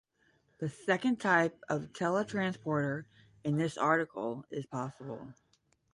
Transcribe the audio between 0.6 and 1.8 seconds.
second type